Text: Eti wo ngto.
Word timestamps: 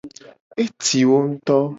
Eti 0.63 0.99
wo 1.09 1.19
ngto. 1.29 1.57